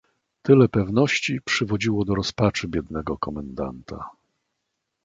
"Tyle 0.43 0.69
pewności 0.69 1.41
przywodziło 1.45 2.05
do 2.05 2.15
rozpaczy 2.15 2.67
biednego 2.67 3.17
komendanta." 3.17 4.09